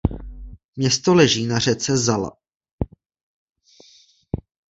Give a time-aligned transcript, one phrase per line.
[0.75, 2.31] Město leží na řece Zala.